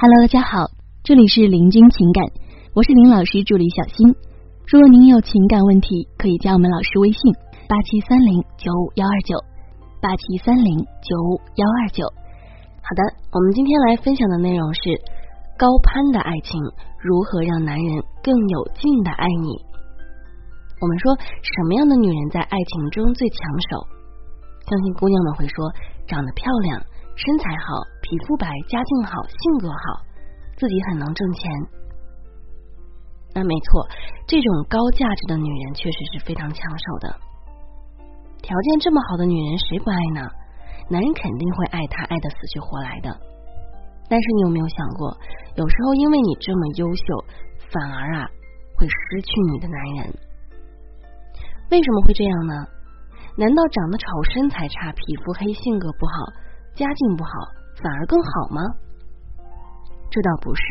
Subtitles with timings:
[0.00, 0.70] Hello，大家好，
[1.02, 2.22] 这里是林君情感，
[2.72, 4.06] 我是林老师助理小新。
[4.70, 7.18] 如果您有情感问题，可以加我们老师微信
[7.66, 9.34] 八七三零九五幺二九
[9.98, 12.06] 八七三零九五幺二九。
[12.78, 13.02] 好的，
[13.34, 15.02] 我们今天来分享的内容是
[15.58, 16.62] 高攀的爱情
[17.02, 19.50] 如何让男人更有劲的爱你。
[20.78, 23.82] 我们说什么样的女人在爱情中最抢手？
[24.62, 25.58] 相信姑娘们会说，
[26.06, 26.86] 长得漂亮。
[27.18, 30.00] 身材好，皮肤白，家境好，性格好，
[30.56, 31.52] 自己很能挣钱。
[33.34, 33.86] 那没错，
[34.26, 37.14] 这种高价值的女人确实是非常抢手的。
[38.40, 40.24] 条件这么好的女人，谁不爱呢？
[40.88, 43.12] 男人肯定会爱她，爱的死去活来的。
[44.08, 45.14] 但是你有没有想过，
[45.56, 47.04] 有时候因为你这么优秀，
[47.68, 48.30] 反而啊
[48.74, 50.14] 会失去你的男人？
[51.70, 52.54] 为什么会这样呢？
[53.36, 56.32] 难道长得丑、身材差、皮肤黑、性格不好？
[56.74, 57.30] 家境不好
[57.82, 58.60] 反而更好吗？
[60.10, 60.62] 这倒不是。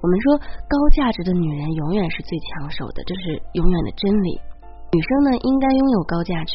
[0.00, 0.38] 我们说
[0.68, 4.40] 高价值的女人永远是最抢手的，这是永远的真理。
[4.92, 6.54] 女生呢应该拥有高价值，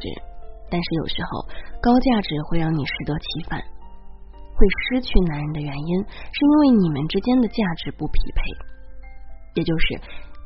[0.70, 1.42] 但是有时候
[1.82, 8.42] 高价值会让你适得其反，会失去男人的原因是因为你们之间的价值不匹配，
[9.56, 9.96] 也就是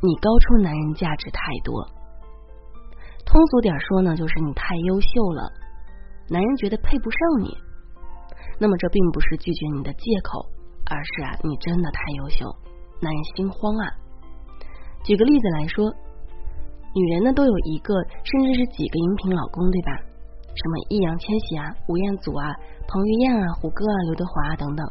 [0.01, 1.85] 你高出男人价值太多。
[3.25, 5.51] 通俗点说呢，就是你太优秀了，
[6.29, 7.57] 男人觉得配不上你。
[8.63, 10.39] 那么这并不是拒绝你的借口，
[10.87, 12.47] 而是啊，你真的太优秀，
[13.01, 13.91] 男人心慌啊。
[15.03, 15.83] 举个例子来说，
[16.95, 19.91] 女人呢都有一个甚至是几个荧屏老公，对吧？
[20.55, 22.55] 什么易烊千玺啊、吴彦祖啊、
[22.87, 24.87] 彭于晏啊、胡歌啊、刘德华啊等等。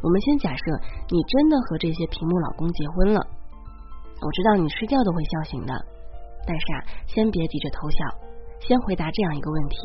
[0.00, 0.64] 我们先假设
[1.12, 3.20] 你真的和这些屏幕老公结婚了，
[4.24, 5.74] 我知道你睡觉都会笑醒的，
[6.48, 7.98] 但是啊，先别急着偷笑，
[8.64, 9.76] 先回答这样一个问题：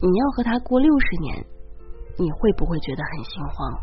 [0.00, 1.44] 你要和他过六十年？
[2.18, 3.80] 你会不会觉得很心慌？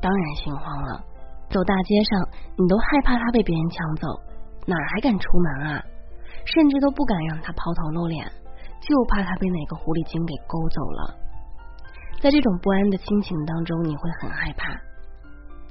[0.00, 1.02] 当然心慌了。
[1.50, 4.08] 走大街上，你都害怕他被别人抢走，
[4.66, 5.82] 哪还敢出门啊？
[6.44, 8.26] 甚至都不敢让他抛头露脸，
[8.80, 11.14] 就怕他被哪个狐狸精给勾走了。
[12.20, 14.72] 在这种不安的心情当中，你会很害怕，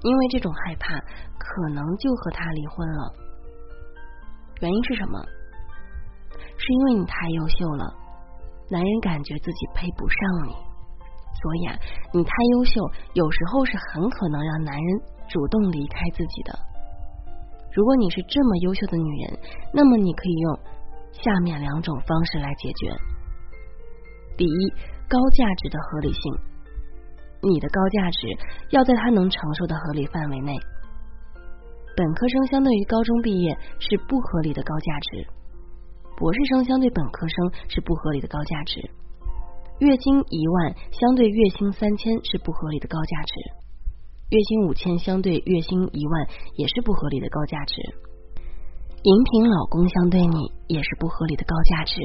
[0.02, 0.98] 因为这种害怕
[1.38, 3.14] 可能就和他离婚了。
[4.62, 5.20] 原因是什么？
[6.58, 7.94] 是因为你太优秀了，
[8.70, 10.73] 男人感觉自己配不上你。
[11.42, 11.80] 所以啊，
[12.14, 16.58] 你太优秀，有时候是很可能让男人主动离开自己的。
[17.74, 19.40] 如果你是这么优秀的女人，
[19.74, 20.60] 那么你可以用
[21.12, 22.96] 下面两种方式来解决：
[24.38, 24.74] 第一，
[25.10, 26.34] 高价值的合理性，
[27.42, 28.28] 你的高价值
[28.70, 30.56] 要在他能承受的合理范围内。
[31.96, 35.28] 本科生相对于高中毕业是不合理的高价值，
[36.16, 38.82] 博士生相对本科生是不合理的高价值。
[39.80, 43.34] 月薪一万相对月薪三千是不合理的高价值，
[44.30, 47.76] 月薪五千相对月薪一万也是不合理的高价值，
[49.02, 51.96] 荧屏老公相对你也是不合理的高价值，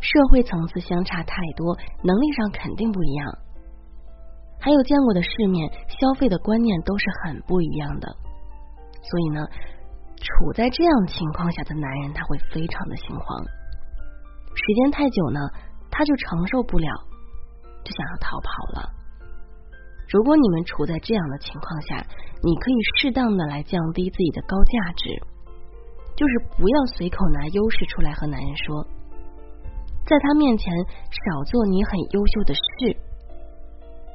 [0.00, 3.38] 社会层次相差太多，能力上肯定不一样，
[4.58, 8.08] 还有见过的世面，消费的观念都是很不一样的，
[9.02, 9.46] 所以呢，
[10.16, 15.40] 处在这样情况下的男人他会非常的心慌，时间太久呢。
[15.96, 16.88] 他就承受不了，
[17.82, 18.92] 就想要逃跑了。
[20.12, 21.96] 如果你们处在这样的情况下，
[22.44, 25.08] 你可以适当的来降低自己的高价值，
[26.14, 28.84] 就是不要随口拿优势出来和男人说，
[30.04, 32.60] 在他面前少做你很优秀的事，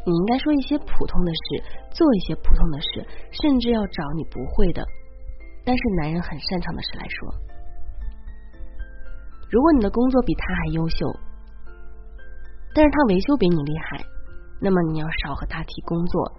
[0.05, 4.85] 你应该说一些普通的事，做一些普通的事，甚至要找你不会的，
[5.65, 7.33] 但是男人很擅长的事来说。
[9.49, 11.07] 如果你的工作比他还优秀。
[12.73, 14.03] 但是他维修比你厉害，
[14.61, 16.31] 那么你要少和他提工作，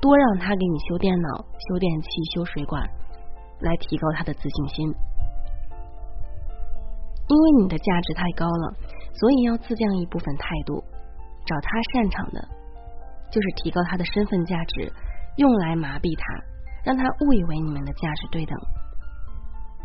[0.00, 2.82] 多让他给你修电脑、修电器、修水管，
[3.60, 4.94] 来提高他的自信心。
[7.28, 8.74] 因为你的价值太高了，
[9.14, 10.82] 所以要自降一部分态度，
[11.46, 12.48] 找他擅长的，
[13.30, 14.92] 就是提高他的身份价值，
[15.36, 16.44] 用来麻痹他，
[16.84, 18.58] 让他误以为你们的价值对等。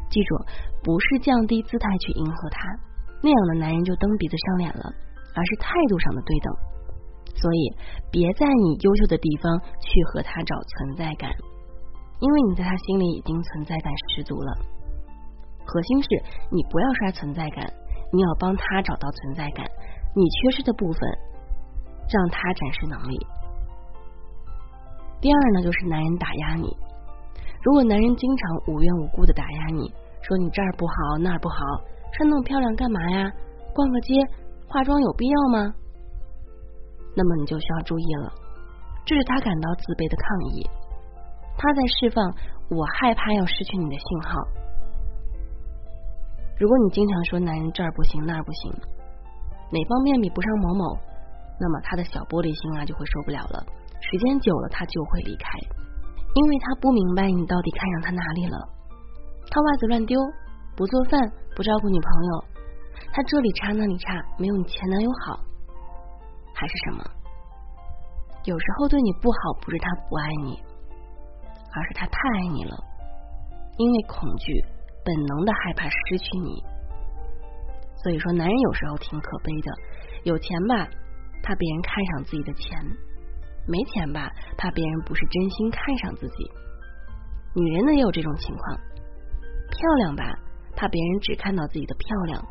[0.10, 0.36] 记住，
[0.84, 2.68] 不是降低姿态去迎合他，
[3.22, 4.92] 那样的男人就蹬鼻子上脸了。
[5.36, 6.48] 而是态度上的对等，
[7.36, 7.62] 所以
[8.10, 11.30] 别在你优秀的地方去和他找存在感，
[12.20, 14.58] 因为你在他心里已经存在感十足了。
[15.66, 16.08] 核心是
[16.50, 17.68] 你不要刷存在感，
[18.14, 19.66] 你要帮他找到存在感，
[20.16, 21.02] 你缺失的部分
[22.08, 23.18] 让他展示能力。
[25.20, 26.70] 第二呢，就是男人打压你，
[27.62, 29.92] 如果男人经常无缘无故的打压你，
[30.22, 31.58] 说你这儿不好那儿不好，
[32.14, 33.30] 穿那么漂亮干嘛呀？
[33.74, 34.14] 逛个街。
[34.76, 35.74] 化妆有必要吗？
[37.16, 38.34] 那么你就需要注意了。
[39.06, 40.68] 这是他感到自卑的抗议，
[41.56, 42.20] 他在释放
[42.68, 44.36] 我害怕要失去你的信号。
[46.60, 48.68] 如果你经常说男人这儿不行那儿不行，
[49.72, 51.00] 哪方面比不上某某，
[51.56, 53.64] 那么他的小玻璃心啊就会受不了了，
[54.04, 55.48] 时间久了他就会离开，
[56.36, 58.60] 因为他不明白你到底看上他哪里了。
[59.48, 60.20] 他袜子乱丢，
[60.76, 61.16] 不做饭，
[61.56, 62.32] 不照顾女朋友，
[63.16, 65.40] 他这里差那里差，没有你前男友好，
[66.54, 67.04] 还是什么？
[68.44, 70.60] 有时候对你不好，不是他不爱你，
[71.74, 72.76] 而是他太爱你了，
[73.78, 74.62] 因为恐惧，
[75.06, 76.62] 本能的害怕失去你。
[78.04, 79.72] 所以说，男人有时候挺可悲的，
[80.26, 80.86] 有钱吧，
[81.42, 82.78] 怕别人看上自己的钱；
[83.66, 86.36] 没钱吧，怕别人不是真心看上自己。
[87.56, 90.38] 女人呢也有这种情况，漂亮吧，
[90.76, 92.44] 怕别人只看到自己的漂亮；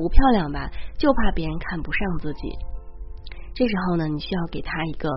[0.00, 2.56] 不漂亮吧，就怕别人看不上自己。
[3.52, 5.10] 这时候呢，你需要给他一个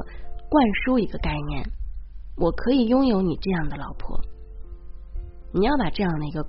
[0.49, 1.63] 灌输一个概念：
[2.35, 4.19] 我可以拥有你这样的老婆。
[5.53, 6.45] 你要把这样的一个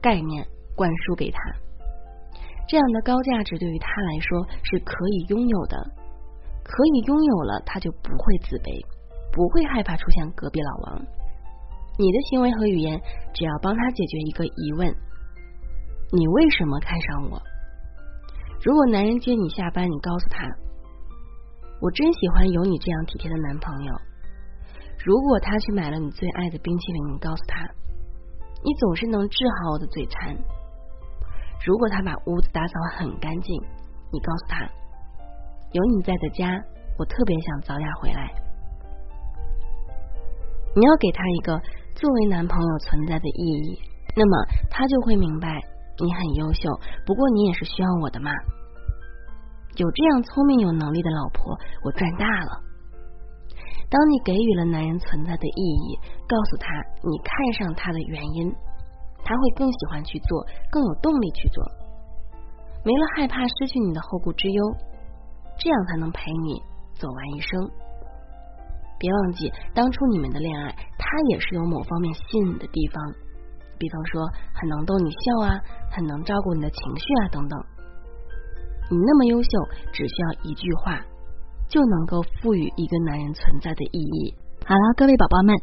[0.00, 0.46] 概念
[0.76, 1.38] 灌输给他，
[2.68, 5.76] 这样的高价值对于他来说是可以拥有的，
[6.62, 8.86] 可以拥有了，他就不会自卑，
[9.32, 11.02] 不会害怕出现隔壁老王。
[11.98, 13.00] 你的行为和语言
[13.34, 14.94] 只要帮他解决一个疑问：
[16.12, 17.42] 你为什么看上我？
[18.64, 20.46] 如果男人接你下班，你告诉他。
[21.80, 23.92] 我真喜欢有你这样体贴的男朋友。
[25.04, 27.58] 如果他去买了你最爱的冰淇淋，你告诉他，
[28.62, 30.36] 你总是能治好我的嘴馋。
[31.66, 33.60] 如果他把屋子打扫很干净，
[34.12, 34.64] 你告诉他，
[35.72, 36.46] 有你在的家，
[37.00, 38.30] 我特别想早点回来。
[40.76, 41.58] 你要给他一个
[41.96, 43.82] 作为男朋友存在的意义，
[44.14, 45.48] 那么他就会明白
[45.98, 46.70] 你很优秀。
[47.04, 48.30] 不过你也是需要我的嘛。
[49.76, 52.60] 有这样聪明有能力的老婆，我赚大了。
[53.88, 55.98] 当你给予了男人存在的意义，
[56.28, 56.68] 告诉他
[57.02, 58.52] 你看上他的原因，
[59.24, 61.64] 他会更喜欢去做，更有动力去做，
[62.84, 64.62] 没了害怕失去你的后顾之忧，
[65.58, 66.60] 这样才能陪你
[66.94, 67.70] 走完一生。
[68.98, 73.02] 别忘记，当初你们的恋爱，他也是有某方面吸引你的地方，
[73.78, 74.22] 比方说
[74.54, 75.60] 很能逗你笑啊，
[75.90, 77.58] 很能照顾你的情绪啊，等等。
[78.92, 79.48] 你那么优秀，
[79.90, 81.00] 只需要一句话
[81.66, 84.34] 就能够赋予一个男人存在的意义。
[84.66, 85.56] 好了，各位宝宝们，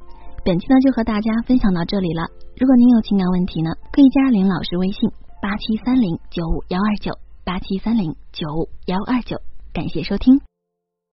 [0.44, 2.26] 本期呢就和大家分享到这里了。
[2.58, 5.08] 如果您有情感问题呢，可以加林老师微信
[5.44, 7.12] 八七三零九五幺二九
[7.46, 9.38] 八七三零九五幺二九。
[9.72, 10.49] 感谢收听。